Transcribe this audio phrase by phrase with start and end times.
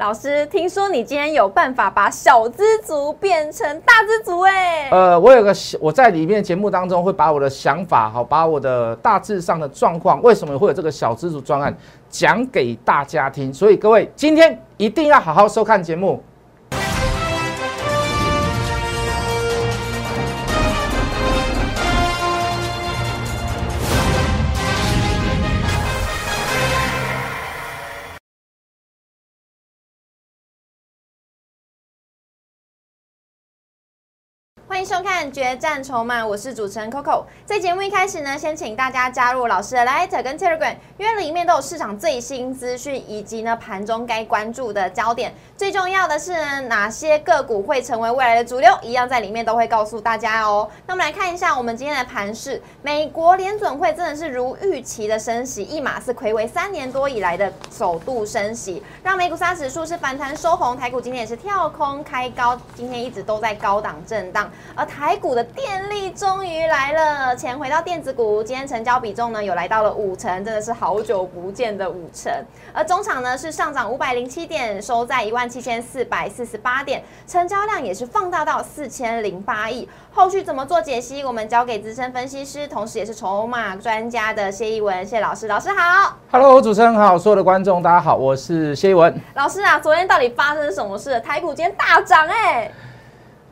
[0.00, 4.88] 老师，听说你今天有办法把小资族变成大资族哎？
[4.90, 11.76] 呃，我有个我在里面节目当中会把我的想法，好，把我的大致上的状况，为什么会有这个小资族专案
[12.08, 13.52] 讲给大家听。
[13.52, 16.18] 所以各位今天一定要好好收看节目。
[34.80, 37.24] 迎收看《决战筹码》，我是主持人 Coco。
[37.44, 45.34] 在节目一开始呢，先请大家加入老师的 Light 跟 Telegram，因为里面都有市场最新资讯，以及呢盘中该关注的焦点。
[45.54, 50.66] 最重要的是呢，哪些个股会成为未来的主流，一样在里面都会告诉大家哦。
[50.86, 64.50] 那我们来看一下我们今天的盘势，美国联准会真的是如预期的升息，一码是魁违三年多以来的首度升息，让美股三指数是反弹收红，台股今天也是跳空开高，今天一直都在高档震荡。
[64.80, 72.32] 而台股的电力终于来了，钱回到电子股，今天成交比重呢有来到了五成，真的是好久不见的五成。
[72.72, 79.86] 而中场呢是上涨五百零七点，收在一万七千四百四十八点，成交量也是放大到四千零八亿。
[80.14, 85.46] 后续怎么做解析，我们交给资深分析师，同时也是筹码专家的谢一文谢老师。
[85.46, 89.78] 老师好，Hello，主持人好，所有的观众大家好，我是谢一文老师啊。
[89.78, 91.20] 昨天到底发生什么事？
[91.20, 92.72] 台股今天大涨哎。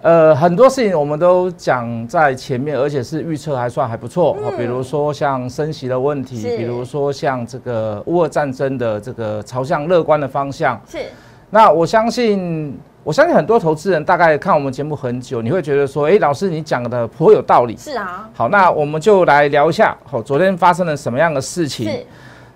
[0.00, 4.36] 呃，很多事情我们都讲在前面，而且是预测还算还不错。
[4.56, 10.80] 比如说像升息的问题，比如说像这个乌俄战争的这个朝向乐观的方向。
[10.88, 10.98] 是。
[11.50, 17.76] 那我相信，我相信很多投资人大概看我们节目很久，你会觉得说，哎，老师你讲的颇有道理。
[17.76, 18.28] 是啊。
[18.32, 21.90] 好，那我们就来聊一下，好，昨天发生了什么样的事情？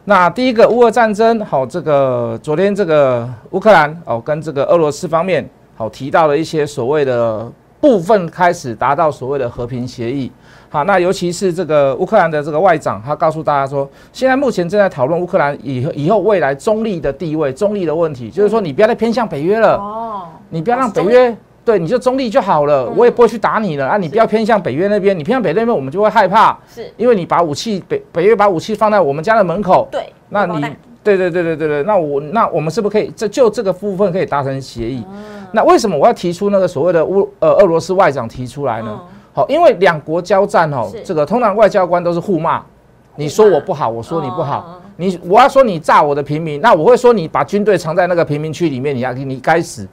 [0.05, 5.45] 那第一个乌俄战争，好，这个昨天这个乌克兰哦，跟这个俄罗斯方面。
[5.75, 10.31] 好，提到了一些所谓的部分开始达到所谓的和平协议。
[10.69, 19.77] 好，那尤其是这个乌克兰的这个外长，他告诉大家说，现在目前正在讨论乌克兰以以后未来中立的地位、中立的问题，就是说你不要再偏向北约了。
[19.77, 20.29] 哦。
[20.49, 23.97] 你不要让北约对，你就中立就好了，我也不会去打你了啊！
[23.97, 26.59] 你不要偏向北约那边，你偏向北那边，我们就会害怕。
[26.69, 26.91] 是。
[26.97, 29.89] 因为你把武器北北约把武器放在我们家的门口。
[29.91, 30.13] 对。
[30.29, 30.61] 那你
[31.05, 35.05] 对对对对对对，那我那我们是不是可以这就这个部分可以达成协议？
[35.53, 39.01] 那为什么我要提出那个所谓的乌呃俄罗斯外长提出来呢？
[39.35, 42.63] 好，因为两国交战哦，这个通常外交官都是互骂，
[43.17, 49.87] 你说我不好，我说你不好，你我要说你炸我的平民，那我会说你把军队藏在那个平民区里面，你要你该死，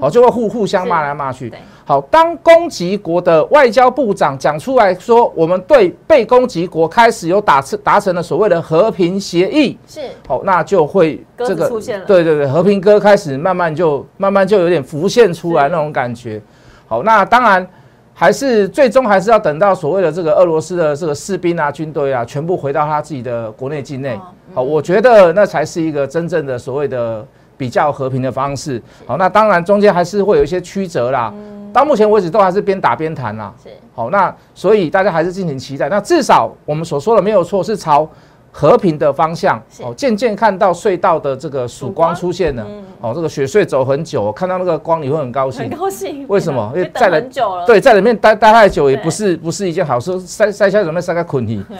[0.00, 1.52] 好 就会互互相骂来骂去。
[1.86, 10.00] 好，当攻击国的外交部长讲出来说，我们对被攻击国开始有达成达成了所谓的和平协议，是。
[10.26, 16.40] 好，那就会这个出现了，对对对，和平歌开始慢慢就慢慢就有点浮现出来那种感觉。
[16.86, 17.66] 好，那当然
[18.14, 24.18] 还是最终还是要等到所谓的这个俄罗斯的这个士兵啊、军队啊，全部回到他自己的国内境内。
[24.54, 27.26] 好，我觉得那才是一个真正的所谓的
[27.56, 28.80] 比较和平的方式。
[29.04, 31.34] 好，那当然中间还是会有一些曲折啦。
[31.72, 33.52] 到目前为止都还是边打边谈啦。
[33.60, 35.88] 是好，那所以大家还是敬请期待。
[35.88, 38.08] 那至少我们所说的没有错，是朝
[38.56, 39.60] 和平的方向。
[39.82, 42.64] 哦，渐渐看到隧道的这个曙光出现了。
[43.00, 45.68] 哦，这个雪隧走很久，看到那个光你会很高兴。
[45.68, 46.24] 很高兴。
[46.28, 46.70] 为什么？
[46.76, 47.66] 因为在很久了。
[47.66, 50.20] 对，在里面待待太久也不是不是一件好事。
[50.20, 51.64] 塞塞下准备塞个捆你。
[51.64, 51.76] 对。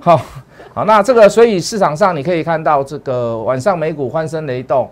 [0.00, 0.20] 好，
[0.74, 4.86] 好，那这个所以市场上你可以看到这个晚上美股欢声雷动。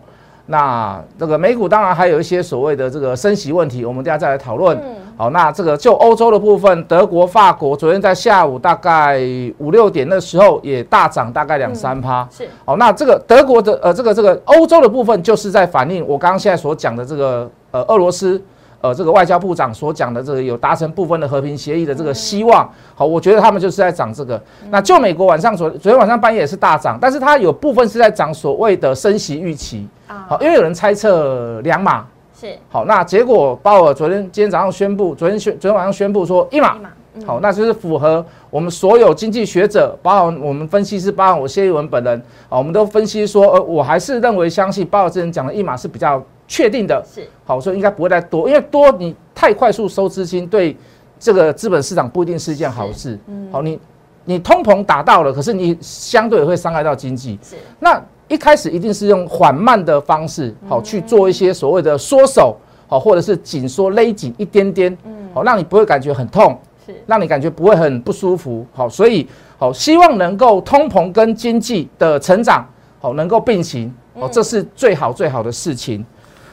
[0.47, 4.81] 那这个美股当然还有一些所谓的这个升息问题，我们等下再来讨论。
[5.17, 9.19] 好，那这个就欧洲的部分，德国、法国昨天在下午大概
[9.59, 12.29] 五六点的时候也大涨，大概两三趴。
[12.31, 12.49] 是。
[12.65, 18.43] 好，那这个德国的呃，这个这个欧洲的部分，就是在反映我刚刚现在所讲的这个呃俄罗斯。
[18.83, 24.41] 呃，这个外交部长所讲的这个有达成部分的和平协议的这个希望，好，我觉得他们就是在涨这个。
[24.71, 32.05] 那就美国晚上昨昨天晚上半夜也是大涨，但是它有部分是在涨所谓的升息预期啊，好，因为有人猜测两码
[32.39, 36.77] 是好，那结果鲍尔昨天今天早上宣布，昨天宣昨天晚上宣布说一码，
[37.25, 46.23] 好，那就是符合我们所有经济学者，包含我们分析师，包含我谢一文本人啊，我们都分析说，呃，我还是认为相信鲍尔之前讲的一码是比较。
[46.49, 50.77] 确定的是好，所以应该不会再多，因为多你太快速收资金，对
[51.19, 53.19] 这个资本市场不一定是一件好事。
[53.27, 53.81] 嗯，好，你
[54.25, 57.37] 你通膨达到了，可是你相对会伤害到经济。
[57.43, 62.57] 是，那一开始一定是用缓慢的方式，好去做一些所谓的缩手，
[62.89, 68.67] 好或者是紧缩勒紧一点点，嗯，好让你不会感觉很痛，是让你感觉不会很不舒服。
[68.73, 69.27] 好，所以
[69.59, 72.67] 好希望能够通膨跟经济的成长
[73.01, 76.05] 好能够并行，哦，这是最好最好的事情。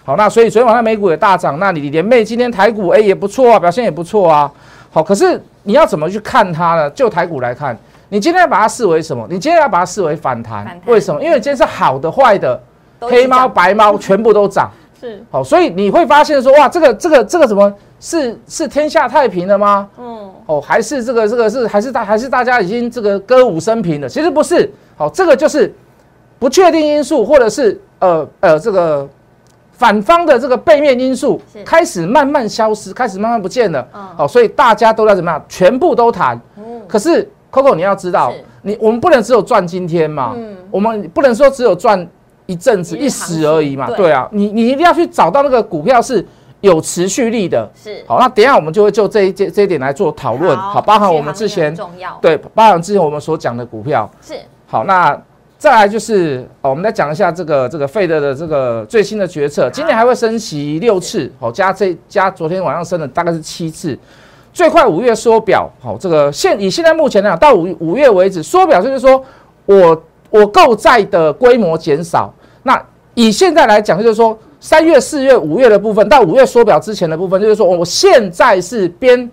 [0.06, 4.52] 好，那所以昨天晚上美股也大涨，那你连妹今天台股哎也不错啊，表现也不错啊。
[4.92, 6.90] 好，可是你要怎么去看它呢？
[6.92, 7.76] 就台股来看，
[8.14, 9.26] 你今天要把它视为什么？
[9.28, 11.20] 你今天要把它视为反弹，为什么？
[11.20, 12.62] 因为今天是好的、坏的，
[13.00, 14.70] 黑猫白猫 全部都涨。
[15.02, 19.90] 是好，所以你会发现说，哇，这个这个这个怎么是是天下太平了吗？
[19.98, 24.08] 嗯，哦，还是这个这个是还是大还是大家已经这个歌舞升平了？
[24.08, 25.74] 其实不是，好，这个就是
[26.38, 29.10] 不确定因素，或者是呃呃这个
[29.72, 33.88] 反方的这个背面因素开始慢慢消失，开始慢慢不见了。
[33.92, 35.44] 嗯，好，所以大家都在怎么样？
[35.50, 36.40] 全部都谈。
[36.58, 38.34] 嗯，可是 Coco 你要知道，
[38.64, 42.06] 你我们不能只有赚今天嘛，嗯，我们不能说只有赚。
[42.46, 46.24] 一阵子一时而已嘛，对啊，你你一定要去找到那个股票是
[46.60, 48.20] 有持续力的，是好。
[48.20, 51.74] 那等下我们就会就这一这这一点来做讨论，好，包含我们之前
[52.22, 54.34] 对，包含之前我们所讲的股票是
[54.68, 54.84] 好。
[54.84, 55.18] 那
[55.58, 63.98] 再来就是哦，我们来讲一下这个这个费德的这个最新的决策，今年还会升息六次，好加这加昨天晚上升的大概是七次，
[64.54, 69.22] 最快五月缩表，好，这个现以现在目前来讲到五五月为止缩表，就是说
[69.66, 70.02] 我。
[70.34, 72.34] 我购债的规模减少，
[72.64, 72.84] 那
[73.14, 79.30] 以现在来讲，就是说三月、四月、五月的部分，到五月缩表之前的部分，就是说我现在是边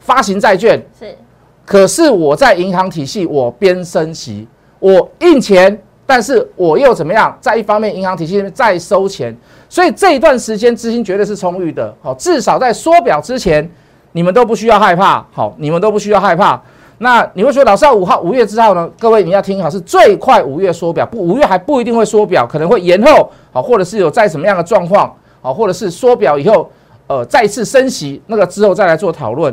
[0.00, 1.16] 发行债券，是，
[1.64, 4.48] 可是我在银行体系我边升息，
[4.80, 7.38] 我印钱，但是我又怎么样？
[7.40, 9.32] 在一方面银行体系再收钱，
[9.68, 13.70] 所以这一段时间资金绝对是充裕的，好，至少在缩表之前，
[14.12, 16.60] 你们都不需要害怕，好，你们都不需要害怕。
[16.98, 18.88] 那你会说，老师要五号五月之后呢？
[18.98, 26.70] 各位你要听好，是最快五月缩表，不五月还不一定会缩表，可能会延后，好，或者是有在什么样的状况，好，或者是缩表以后，
[27.08, 29.52] 呃，再次升息，那个之后再来做讨论。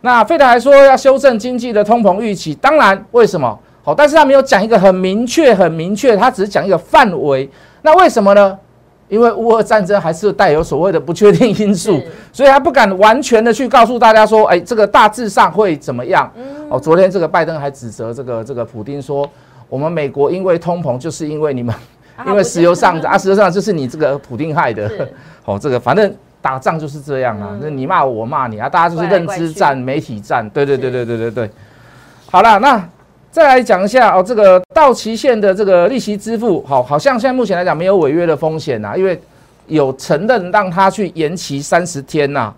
[0.00, 3.58] 那费德还说要修正经济的通膨预期，当然为什么？
[3.82, 7.48] 好，但是他没有讲一个很明确、很明确，他只是讲一个范围。
[7.82, 8.58] 那为什么呢？
[9.08, 16.30] 因为乌俄战争还是带有所谓的不确定因素，所以他不敢完全的去告诉大家说，哎，这个大致上会怎么样？
[16.68, 19.28] 哦，昨天这个拜登还指责这个这个普京说，
[19.68, 21.74] 我们美国因为通膨，就是因为你们
[22.26, 24.90] 因为石油上涨啊，石油上涨 就是你这个普京害的。
[25.46, 26.12] 哦，这个反正
[26.42, 30.48] 打仗就是这样啊，那你骂我，我骂你啊，大家就是认知战、媒体战。
[30.50, 31.50] 对对对对对对对。
[32.30, 32.82] 好了，那。
[33.36, 39.20] 再来讲一下哦，这个到期限的这个利息支付，好，好像现在目前来讲没有违约的风险呐，因为
[39.66, 42.50] 有承认让他去延期三十天呐。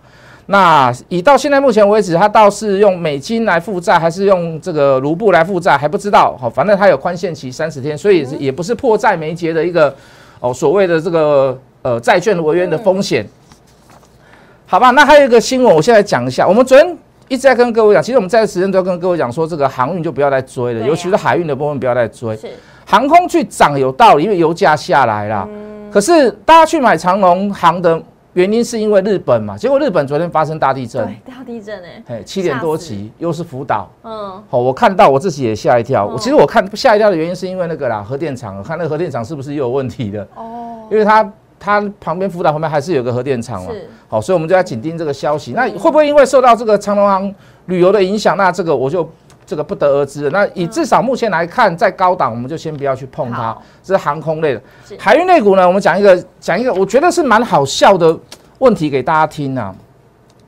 [0.46, 6.38] 那以到现在目前为止，他倒是用美金来负债，还是用这个卢布来负债，还不知道。
[6.40, 9.92] 好，反正他有宽限期三十天，所以也不是迫在眉睫的一个
[10.38, 13.26] 哦所谓的这个呃债券违约的风险。
[14.64, 16.96] 好吧，那还有一个新闻，我现在讲一下，我们昨天。
[17.28, 22.34] 一直在跟各位讲，其实我们在时间都要跟各位讲说，这个航运就不要再追了，尤其是海运的部分不要再追。
[22.36, 22.48] 是
[22.86, 25.46] 航空去涨有道理，因为油价下来了。
[25.50, 25.90] 嗯。
[25.90, 28.00] 可是大家去买长龙航的
[28.32, 29.58] 原因是因为日本嘛？
[29.58, 31.04] 结果日本昨天发生大地震。
[31.04, 32.02] 对，大地震哎。
[32.08, 33.90] 哎，七点多级，又是福岛。
[34.04, 34.42] 嗯。
[34.48, 36.06] 好，我看到我自己也吓一跳。
[36.06, 40.26] 我其实我看吓一跳的原因是因为那个啦，核电厂，我看那个核电厂是不是又有问题的？
[40.34, 40.86] 哦。
[40.90, 41.30] 因为它。
[41.58, 43.72] 它旁边福岛旁边还是有个核电厂嘛，
[44.08, 45.52] 好，所以我们就要紧盯这个消息。
[45.52, 47.34] 那会不会因为受到这个长隆航
[47.66, 48.36] 旅游的影响？
[48.36, 49.08] 那这个我就
[49.44, 50.30] 这个不得而知。
[50.30, 53.56] 那以至少目前来看，在高档，我们就先不要去碰它。
[53.82, 54.62] 这是航空类的，
[54.98, 55.66] 海运类股呢？
[55.66, 58.16] 我们讲一个讲一个，我觉得是蛮好笑的
[58.58, 59.74] 问题给大家听啊。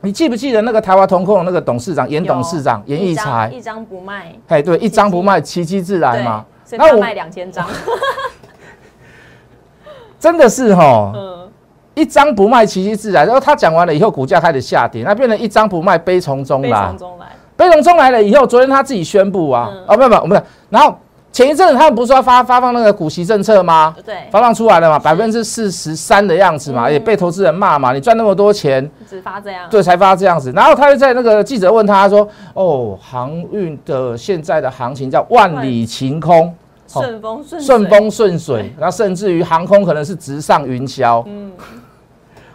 [0.03, 3.51] 你记不记得那个台湾通控那个董事长严董事长严义才？
[3.53, 4.33] 一张不卖。
[4.47, 6.45] 哎，对，一张不卖，奇迹自然嘛。
[6.71, 7.67] 那我卖两千张。
[10.21, 11.49] 真的是哈，嗯，
[11.95, 13.25] 一张不卖，奇迹自然。
[13.25, 16.69] 然后他讲完了以后，股价开始下跌，那变成一张不卖，悲从中来。
[16.69, 17.25] 悲从中来，
[17.57, 20.95] 悲从中来了以后，昨天他自己宣布啊，哦，不不，我们然后
[21.31, 23.95] 前一阵子他们不是说发发放那个股息政策吗？
[24.05, 30.51] 对，发放出来了嘛，百分之四十三的样子嘛，也被投资人骂嘛，你赚那么多钱，只发这样，对，才发这样子。
[30.51, 36.53] 然后他就在那个记者问他说，哦，航运的现在的行情叫万里晴空。
[36.99, 41.51] 顺风顺顺风顺水， 那甚至于航空可能是直上云霄，嗯，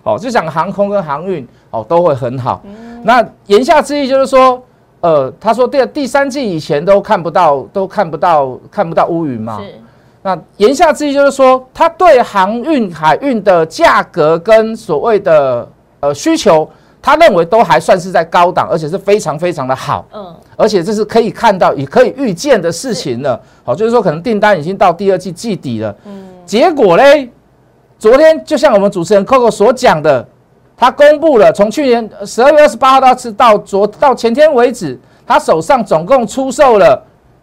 [0.03, 2.63] 哦，就讲航空跟航运哦都会很好。
[3.03, 4.63] 那言下之意就是说，
[5.01, 9.61] 呃，他说第第三季以前都看不到，都看不到看不到乌云嘛。
[9.61, 9.75] 是。
[10.23, 15.69] 那言下之意就是说，他对航运海运的价格跟所谓的
[16.01, 16.69] 呃需求。
[17.07, 23.41] 他认为都还算是在高档，而且是非常非常的好，嗯，而且这是可以看到也可以预见的事情了。
[23.63, 27.31] 好，就是说可能订单已经到第二季季底了，嗯，结果嘞，
[27.97, 30.27] 昨天就像我们主持人 Coco 所讲的，
[30.77, 37.01] 他公布了从去年十二月二十八号到到昨到前天为止，他手上总共出售了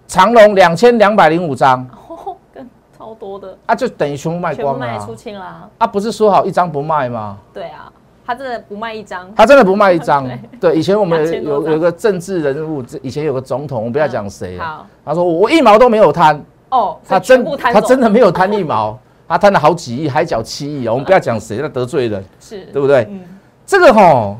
[0.07, 1.87] 长隆两千两百零五张，
[2.99, 5.15] 超多的啊，就等于全部卖光卖出。
[5.15, 5.69] 清啦。
[5.77, 7.37] 啊，不是说好一张不卖吗？
[7.53, 7.89] 对啊，
[8.25, 10.25] 他真的不卖一张，他真的不卖一张。
[10.59, 10.71] 对。
[10.71, 14.87] 对，以前我们有2000多张有有个政治人物，以前有个总统，我们不要讲谁啊，好。
[15.05, 20.93] 他说我一毛都没有贪，哦，他真他真的没有贪一毛， 他贪了好几亿，还缴七亿哦。
[20.93, 22.65] 我们不要讲谁，那得罪人，是。
[22.71, 23.07] 对不对？
[23.09, 23.19] 嗯，
[23.65, 24.35] 这个哈，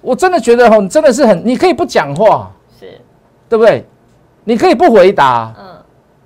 [0.00, 2.98] 我真的觉得吼，你真的是很，你可以不讲话，是。
[3.48, 3.84] 对不对？
[4.44, 5.66] 你可以不回答，嗯，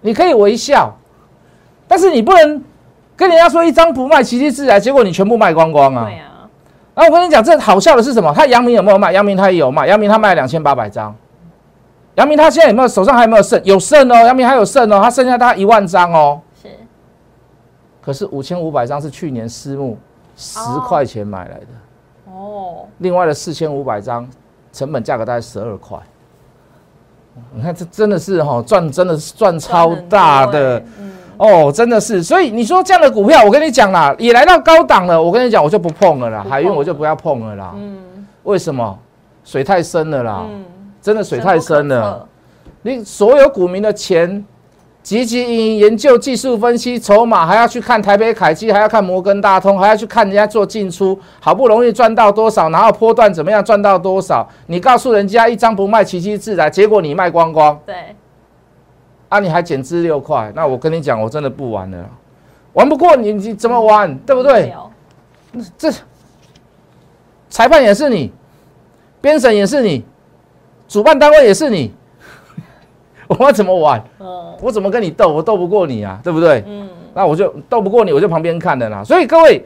[0.00, 0.96] 你可以微笑，
[1.88, 2.62] 但是你不能
[3.16, 6.04] 跟人家说一张不卖，奇迹自来，结果你全部卖光光啊。
[6.04, 6.30] 对啊，
[6.94, 8.32] 然后我跟你讲，这好笑的是什么？
[8.32, 9.10] 他阳明有没有卖？
[9.12, 11.14] 阳明他也有卖，阳明他卖两千八百张。
[12.14, 13.60] 阳明他现在有没有手上还有没有剩？
[13.64, 16.40] 有剩哦，阳明还有剩哦，他剩下大概一万张哦。
[16.62, 16.68] 是
[18.00, 19.98] 可是五千五百张是去年私募
[20.36, 24.28] 十块钱买来的，哦，另外的四千五百张
[24.72, 25.98] 成本价格大概十二块。
[27.52, 30.80] 你看这真的是哈、赚真的是赚超大的。
[31.36, 37.72] 哦，真的是，所以你说这样的股票，我跟你讲啦，也来到高档了，我跟你讲，我就不碰了啦，海运我就不要碰了啦。
[37.74, 37.98] 嗯
[38.44, 38.98] 为什么？
[39.42, 40.64] 水太深了啦，嗯，
[41.00, 42.00] 真的水太深了。
[42.00, 42.28] 了，
[42.82, 44.44] 你所有股民的钱，
[45.02, 54.46] 积极营研究技术分析、筹码，还要去看台北凯基，还要看摩根大通，还要去看人家做进出，好不容易赚到多少，然后波段怎么样赚到多少？
[54.66, 57.78] 你告诉人家一张不卖，奇迹自来，结果你卖光光。
[57.84, 57.94] 对，
[59.34, 62.08] 啊，你还减资六块，那我跟你讲，我真的不玩了，
[62.74, 64.16] 玩不过你，你怎么玩？
[64.18, 64.72] 对不对？
[65.76, 65.90] 这
[67.50, 68.32] 裁判也是你，
[69.20, 70.04] 编审也是你，
[70.86, 71.92] 主办单位也是你，
[73.26, 74.00] 我要怎么玩？
[74.20, 75.32] 嗯我怎么跟你斗？
[75.32, 76.62] 我斗不过你啊，对不对？
[76.64, 79.02] 嗯，那我就斗不过你，我就旁边看的啦。
[79.02, 79.64] 所以各位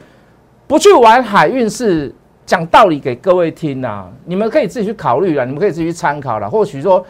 [0.66, 2.12] 不去玩海运是
[2.46, 6.48] 讲道理给各位听呐、你们可以自己去考虑啦，你们可以自己去参考啦。
[6.48, 7.04] 或许说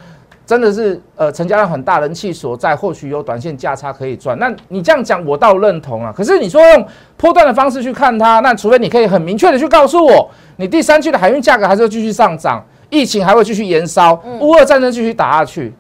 [0.49, 4.38] 真的是呃成交量很大，人气所在，或许有短线价差可以赚。
[4.38, 6.11] 那你这样讲我倒认同啊。
[6.11, 6.87] 可是你说用
[7.19, 15.75] 波段的方式去看它，那除非你可以很明确的去告诉我，你第三季的海运价格还是会继续上涨，疫情还会继续延烧，乌俄战争继续打下去。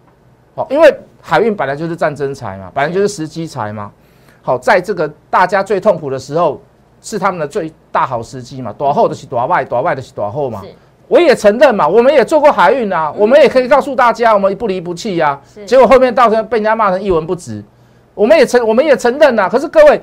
[0.54, 3.90] 好，因为海运本来就是战争财嘛，本来就是时机财嘛。
[4.42, 6.60] 好，在这个大家最痛苦的时候，
[7.00, 8.70] 是他们的最大好时机嘛。
[8.74, 10.62] 短后的是短外，短外的是短后嘛。
[11.08, 15.64] 是我也承认嘛，我们也做过海运啊，我们也可以告诉大家，我们不离不弃呀、是。
[15.64, 17.62] 结果后面到时候被人家骂成一文不值，
[18.14, 20.00] 我们也承我们也承认呐、可是各位，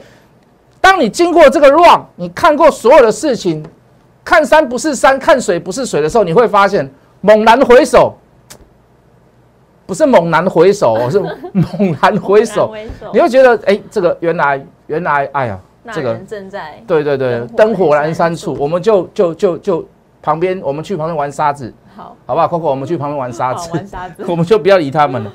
[0.82, 3.64] 当你经过这个 run，你看过所有的事情，
[4.24, 6.90] 看山不是山，看水不是水的时候，你会发现
[7.22, 8.16] 猛然回首，
[9.86, 12.74] 不是猛然回首哦， 是猛然回首，
[13.14, 19.86] 你会觉得哎、这个原来原来哎呀，那这个人正在对对对，灯灯火火阑珊处，处我们就就就就
[20.26, 25.32] 旁边，我们去旁边玩沙子，好好不好？Coco，我们去旁边玩沙子，玩沙子 我们就不要理他们了。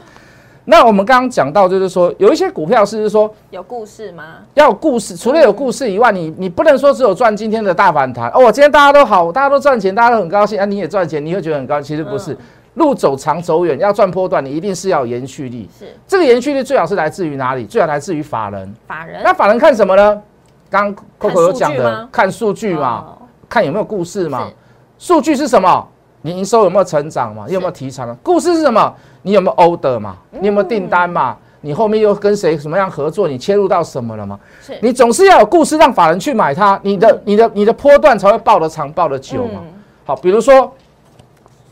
[0.64, 4.38] 那我们刚刚讲到，就是说有一些股票是说有故事吗？
[4.54, 8.50] 要有故事，除了有故事以外，你你不能说只有赚今天的大反弹哦。
[8.50, 11.84] 今天大家都好，大家都赚钱，大家都很高兴啊，你也赚钱，你会觉得很高兴。
[11.84, 12.38] 其实不是，嗯
[12.74, 15.68] 路走长走远，要赚波段，你一定是要有延续力。
[15.76, 17.64] 是这个延续力最好是来自于哪里？
[17.64, 18.74] 最好来自于法人。
[18.86, 20.22] 法人那法人看什么呢？
[20.68, 24.54] 刚 Coco 有讲的看数据嘛，哦看有没有故事嘛是。
[25.00, 25.88] 数据是什么？
[26.20, 27.46] 你营收有没有成长嘛？
[27.48, 28.14] 你有没有提成啊？
[28.22, 28.94] 故事是什么？
[29.22, 30.18] 你有没有 order 嘛？
[30.30, 31.34] 你有没有订单嘛？
[31.62, 33.26] 你后面又跟谁什么样合作？
[33.26, 34.38] 你切入到什么了吗？
[34.60, 39.60] 是你总是要有故事让法人去买它，你的、你的、你的波段才会报得长、报得久嘛。
[39.62, 39.72] 嗯
[40.04, 40.70] 好，比如说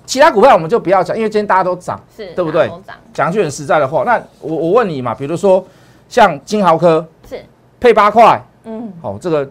[0.06, 2.00] 其他股票我们就不要讲，因为今天大家都涨。
[2.16, 2.70] 是对不对
[3.12, 5.62] 讲句很实在的话，那我我问你嘛，比如说
[6.08, 7.44] 像金豪科是
[7.78, 9.46] 配八块，嗯好、这个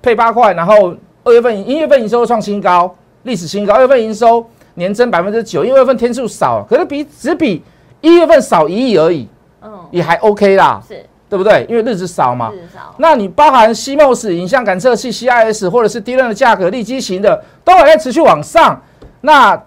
[0.00, 0.94] 配八块，然后
[1.24, 2.94] 二月份一月份营收创新高，
[3.28, 4.44] 历史新高，二月份营收
[4.74, 7.62] 年增百分之九，因为二月份天数少，可是比只比
[8.00, 9.28] 一月份少一亿而已，
[9.62, 11.66] 嗯也还 OK 啦，是对不对？
[11.68, 12.50] 因为日子少嘛。
[12.50, 18.80] 至少那你包含 CMOS 影像感测器 CIS 或者是低量的价格利基型的，都还在持续往上。
[19.20, 19.62] 那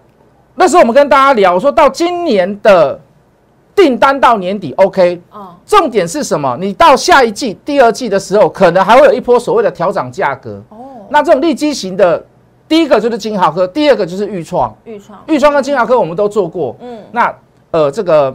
[0.56, 2.98] 那时候我们跟大家聊，说到今年的
[3.76, 6.58] 订单到年底 OK，哦重点是什么？
[6.60, 10.60] 你到下一季、第二季的时候，可能还会有一波所谓的调涨价格。
[10.70, 10.78] 哦
[11.10, 12.24] 那这种利基型的，
[12.72, 14.74] 第一个就是金豪科，第二个就是裕创。
[14.84, 16.74] 预创裕创跟金豪科我们都做过。
[16.80, 17.30] 嗯那
[17.70, 18.34] 呃，这个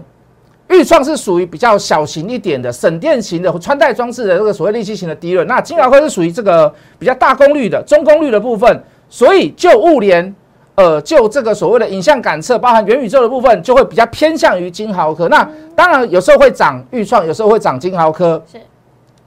[0.68, 5.48] 裕创是属于比较小型一点的省电型的穿戴装置的这个所谓利基型的低润。
[5.48, 10.36] 那金豪科是属于这个比较大功率的中功率的部分，所以就物联。
[10.76, 15.28] 呃，就这个所谓的影像感测，包含元宇宙的部分，就会比较偏向于金豪科。
[15.30, 18.40] 那当然有时候会涨裕创，有时候会涨金豪科。
[18.52, 18.62] 是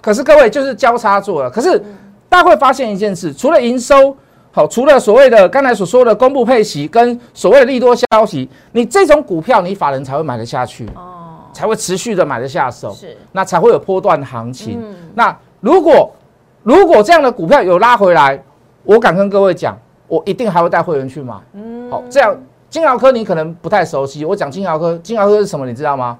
[0.00, 1.50] 可是各位就是交叉做了。
[1.50, 1.76] 可是
[2.28, 4.16] 大家会发现一件事，除了营收
[4.52, 10.86] 好，除了所谓的刚才所说的公布配息跟所谓的利多消息，你这种股票你法人才会买得下去。
[10.94, 11.16] 哦
[11.52, 14.78] 才会持续的买得下手，是，那才会有波段行情。
[14.80, 16.14] 嗯，那如果
[16.62, 18.40] 如果这样的股票有拉回来，
[18.84, 19.76] 我敢跟各位讲，
[20.06, 21.34] 我一定还会带会员去买。
[21.54, 22.36] 嗯，好，这样
[22.70, 26.16] 金豪科你可能不太熟悉，我讲金豪科，金豪科是什么，你知道吗？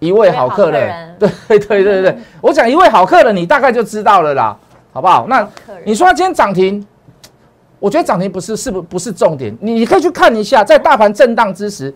[0.00, 4.54] 一位好客人， 对对对对对，我讲一位好客人，你大概就知道了啦，
[4.92, 5.26] 好不好？
[5.28, 5.48] 那
[5.84, 6.84] 你说它今天涨停，
[7.80, 11.92] 我觉得涨停不是是不不是重点，你你可以去看一下，在大盘震荡之时，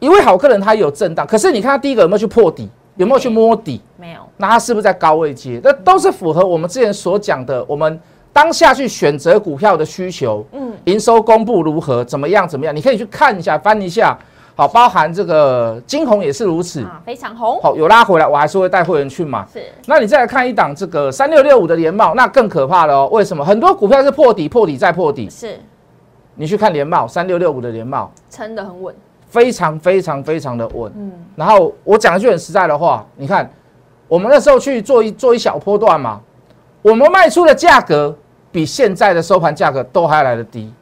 [0.00, 3.80] 一位好客人他有震荡，可是你看他第一个有没有去破底，有没有去摸底？
[3.96, 5.60] 没有，那他是不是在高位接？
[5.62, 8.00] 那都是符合我们之前所讲的，我们
[8.32, 10.44] 当下去选择股票的需求。
[10.52, 12.04] 嗯，营收公布如何？
[12.04, 12.48] 怎么样？
[12.48, 12.74] 怎么样？
[12.74, 14.18] 你可以去看一下，翻一下。
[14.58, 16.82] 好，包含这个金红也是如此。
[16.82, 19.46] 啊，非常红，好，有拉回来，我还是会带会员去买。
[19.52, 23.08] 是，那你再来看一档这个三六六五的联茂，那更可怕了哦。
[23.12, 23.44] 为什么？
[23.44, 25.30] 很多股票是破底、破底再破底。
[25.30, 25.60] 是
[26.34, 28.92] 你去看联茂，三六六五的联茂，撑得很稳，
[29.28, 30.92] 非常非常非常的稳。
[30.96, 33.48] 嗯，然后我讲一句很实在的话，你看，
[34.08, 36.20] 我们那时候去做一做一小波段嘛，
[36.82, 38.12] 我们卖出的价格
[38.50, 40.72] 比现在的收盘价格都还要来得低。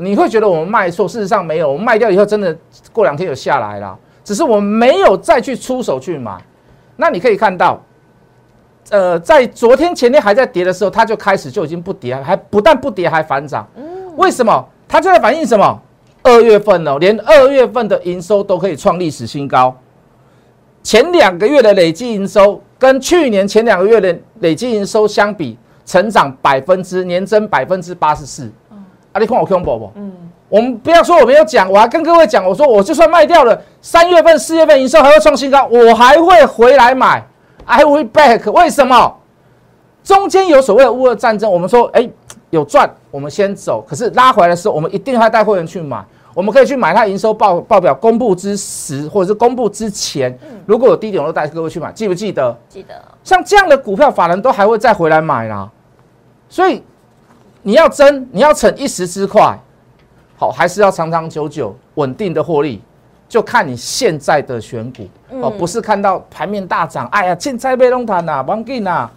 [0.00, 2.56] 你会觉得我们卖错，事实上没有，我们卖掉以后真的
[2.92, 6.36] 过两天有下来了，只是我们没有再去出手去买。
[6.96, 7.80] 那你可以看到，
[8.90, 13.68] 呃，在昨天前天还在跌的时候，它就开始就已经不跌，还不但不跌还反涨。
[14.16, 14.64] 为什么？
[14.86, 15.80] 它就在反映什么？
[16.22, 19.74] 二月份哦，连二月份的营收都可以创历史新高。
[20.82, 28.50] 前两个月的累计营收跟去年前两个月的累计营收相比，成长百分之年增百分之八十四。
[29.18, 30.12] 啊，你看我宝宝，嗯，
[30.48, 37.26] 我们不要说我没有讲，我还跟各位讲，我说我就算卖掉了，三月份、四月份营收还会创新高，我还会回来买
[37.64, 38.50] ，I will back。
[38.52, 39.16] 为什么？
[40.04, 42.08] 中间有所谓的乌俄战争，我们说，哎，
[42.50, 43.84] 有赚，我们先走。
[43.86, 46.02] 可是拉回来的时候，我们一定要带会员去买。
[46.34, 52.56] 我们可以去买它营收报报表公布之时，或者是公布之前，如果有低点，我都带各位去买，记不记得？
[52.68, 52.94] 记得，
[53.24, 55.68] 像这样的股票，法人都还会再回来买啦。
[56.48, 56.82] 所以
[57.62, 59.58] 你要争，你要逞一时之快，
[60.36, 62.82] 好，还是要长长久久稳定的获利，
[63.28, 65.02] 就看你现在的选股
[65.40, 69.10] 哦，嗯不是看到盘面大涨，哎呀，现在被弄谈呐，忘记呐，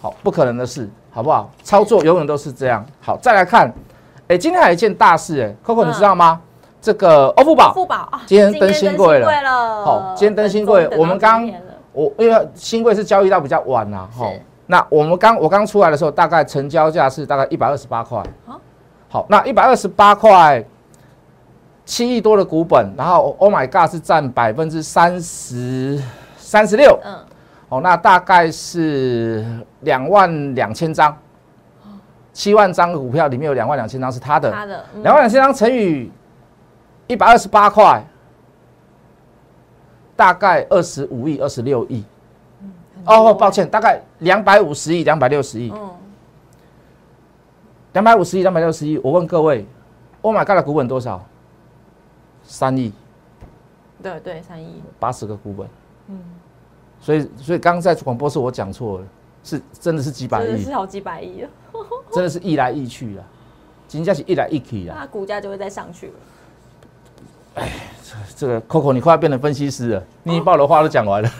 [0.00, 1.50] 好，不可能的事，好不好？
[1.62, 2.84] 操作永远都是这样。
[3.00, 3.72] 好，再来看，
[4.28, 6.40] 哎，今天还有一件大事，哎，Coco 你知道吗？
[6.80, 11.48] 这个欧付宝，富宝啊，今天登新贵了了好今天登新贵我们刚
[11.92, 14.42] 我因为新贵是交易到比较晚呐、哈是。
[14.72, 18.22] 那我们刚我刚出来的时候，大概成交价是大概一百二十八块。
[18.46, 18.58] 好。
[19.10, 20.64] 好，那一百二十八块，
[21.84, 26.02] 七亿多的股本，然后 Oh my God 是占百分之三十
[26.38, 27.18] 三十六，嗯，
[27.68, 29.44] 哦，那大概是
[29.80, 31.14] 两万两千张，
[32.32, 35.02] 七万张的股票里面有两万两千张是他的，他的嗯。
[35.02, 36.10] 两万两千张乘以
[37.06, 38.02] 一百二十八块，
[40.16, 42.02] 大概二十五亿、二十六亿。
[43.06, 45.90] 哦，抱歉，大概两百五十亿、两百六十亿、嗯，
[47.92, 48.98] 两百五十亿、两百六十亿。
[48.98, 49.66] 我问各位
[50.20, 51.24] ，Oh my God 的股本多少？
[52.44, 52.92] 三亿，
[54.02, 55.68] 对对，三亿，八十个股本。
[56.08, 56.18] 嗯，
[57.00, 59.06] 所以，所以刚刚在广播室我讲错了，
[59.44, 61.48] 是真的是几百亿真的是，好几百亿 了，
[62.12, 63.24] 真的是一来一去啦，
[63.86, 64.96] 金价是一来一去啦。
[64.98, 67.64] 那股价就会再上去了。
[68.36, 71.30] 这个 Coco，你快要变成分析师了，你已经把我的话都讲完了，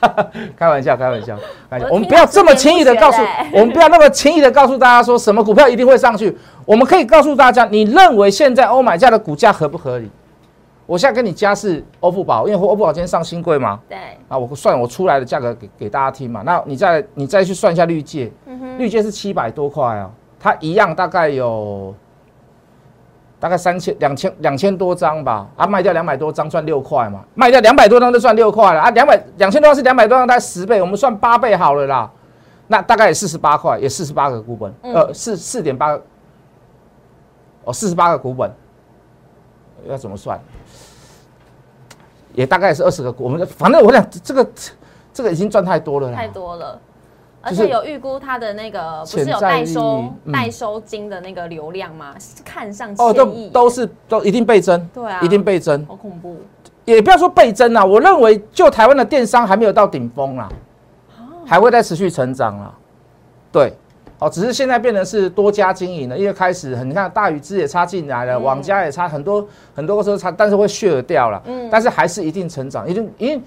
[0.56, 1.36] 开玩笑，开玩笑，
[1.68, 1.86] 开玩笑。
[1.88, 6.36] 我我们不要这么轻易的告诉 我们不要那么轻易的告诉大家说什么股票一定会上去。
[6.64, 10.10] 我们可以告诉大家，你认为现在欧买价的股价合不合理？
[10.86, 13.96] 我现在跟你加是欧富宝，因为欧富宝今天上新贵嘛，对，
[14.28, 16.42] 啊，我算我出来的价格给给大家听嘛。
[16.44, 18.30] 那你再你再去算一下绿界，
[18.76, 21.94] 绿界是七百多块啊，它一样大概有
[23.40, 28.80] 大概三千两千两千多张吧，啊，卖掉两百多张赚六块嘛，卖掉两百多张就赚六块了。
[28.82, 32.10] 啊，两百两千多张是两百多张，大概十倍，我们算八倍好了啦，
[32.68, 34.94] 那大概也四十八块，也四十八个股本，嗯。
[34.94, 35.98] 呃，四四点八，
[37.64, 38.52] 哦，四十八个股本，
[39.88, 40.38] 要怎么算？
[42.34, 44.46] 也大概是二十个股，我们反正我想这个
[45.12, 46.78] 这个已经赚太多了啦，太多了。
[47.42, 52.14] 而且有预估它的那个不是有代收代收金的那个流量吗？
[52.44, 55.84] 看上哦，亿，都是都一定倍增，对啊，一定倍增。
[55.86, 56.36] 好恐怖。
[56.84, 60.48] 也不要说倍增啦，我认为就台湾的电商还没有到顶峰啦，
[61.46, 62.74] 还会再持续成长啦。
[63.52, 63.72] 对，
[64.18, 73.40] 哦，只是现在变成是多家经营了，因为开始你看大禹之也插进来了，嗯网家也插很多很多个时候插，但是会削掉了，嗯但是还是一定成长，一定因为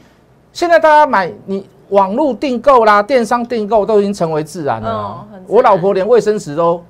[0.54, 6.82] 现在大家买你网络订购啦、电商订购都已经成为自然了我老婆连卫生纸都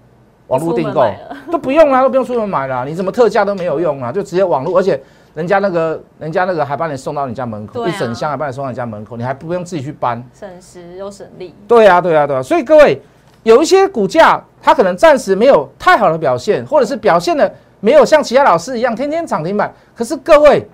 [0.48, 1.02] 网络订购
[1.52, 5.02] 都不用啦，都不用出门买啦，你怎么特价都没有用啊，就直接网络，而且
[5.34, 10.22] 人家那个人家那个还帮你送到你家门口，啊一整箱还帮你送到你家门口，你还不用自己去搬。
[10.38, 11.56] 省时又省力。
[11.68, 12.44] 对啊，对啊，对啊。
[12.44, 13.02] 所以各位
[13.44, 19.74] 有一些股价，它可能暂时没有太好的表现，或者是表现的没有像其他老师一样天天涨停板。
[19.96, 20.68] 可是各位，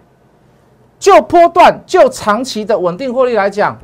[1.00, 3.76] 就波段、就长期的稳定获利来讲，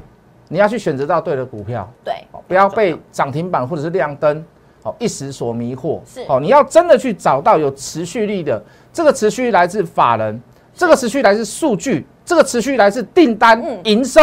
[0.49, 1.89] 你要去选择到对的股票。
[2.04, 4.45] 对，哦不要被涨停板或者是亮灯
[4.84, 6.01] 哦一时所迷惑。
[6.06, 10.39] 是哦，你要真的去找到有持续力的，这个持续来自法人，
[10.73, 14.19] 这个持续来自数据，这个持续来自订单、嗯营收，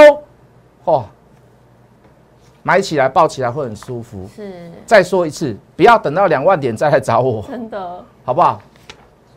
[0.84, 1.06] 哦，
[2.62, 4.28] 买起来抱起来会很舒服。
[4.36, 8.04] 是再说一次，不要等到两万点再来找我，真的。
[8.24, 8.60] 好不好？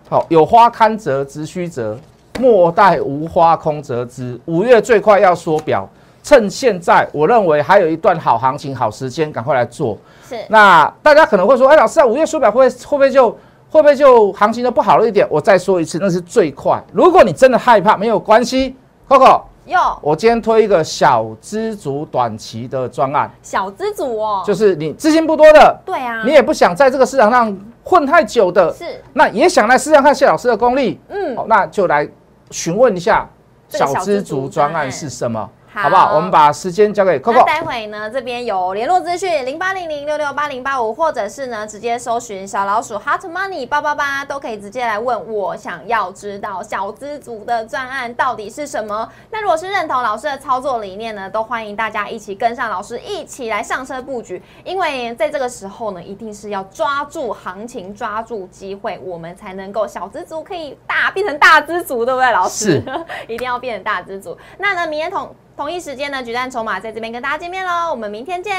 [0.07, 1.97] 好，有花堪折直须折，
[2.39, 4.39] 莫待无花空折枝。
[4.45, 5.87] 五月最快要缩表，
[6.23, 9.97] 趁现在，我认为还有一段好行情、好时间，赶快来做。
[10.27, 10.35] 是。
[10.49, 13.29] 那大家可能会说，哎，老师啊，五月缩表会会不会就
[13.69, 15.27] 会不会就行情就不好了一点？
[15.29, 16.81] 我再说一次，那是最快。
[16.91, 18.75] 如果你真的害怕，没有关系
[19.07, 28.85] ，Coco，哟，我今天推一个小资族短期的专案，小资主哦，就是你资金不多的，对啊，你也不想在这个市场上混太久的，是。
[29.13, 31.35] 那也想来试试看谢老师的功力，嗯。
[31.35, 32.07] 哦，那就来
[32.51, 33.27] 询问一下
[33.69, 36.15] 小资族专案是什么，好好不好？
[36.15, 37.43] 我们把时间交给 Coco。
[37.43, 49.09] 待会呢，这边有联络资讯零八零零六六八零八五，或者是呢直接搜寻小老鼠 Hot Money 八八八，都可以直接来问我想要知道小资族的专案到底是什么。
[49.29, 54.41] 那如果是认同老师的操作理念呢，都欢迎大家一起跟上老师，一起来上车布局。
[54.63, 62.81] 因为在这个时候呢，一定是要抓住行情，抓住机会，我们才能够小资族可以大变成大资族，对不对，老师？
[63.27, 64.37] 一定要变成大资族。
[64.57, 68.53] 那呢，明天同同一时间呢，举战筹码在这边跟大家见面喽，我们明天见，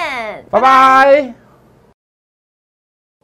[0.51, 1.35] 拜拜。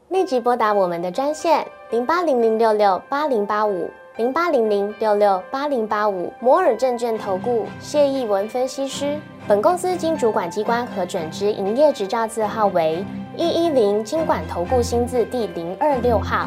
[0.09, 9.19] 立即拨打我们的专线零八零零六六八零八五零八零零六六八零八五摩尔证券投顾谢义文分析师。
[9.49, 13.03] 本公司经主管机关核准之营业执照字号为
[13.39, 16.47] 一一零金管投顾新字第零二六号。